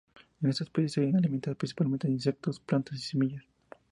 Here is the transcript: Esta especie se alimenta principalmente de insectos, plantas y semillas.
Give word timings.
Esta 0.41 0.63
especie 0.63 1.03
se 1.11 1.15
alimenta 1.15 1.53
principalmente 1.53 2.07
de 2.07 2.15
insectos, 2.15 2.59
plantas 2.59 2.95
y 2.97 3.01
semillas. 3.03 3.43